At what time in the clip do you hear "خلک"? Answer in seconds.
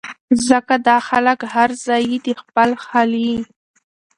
1.07-1.39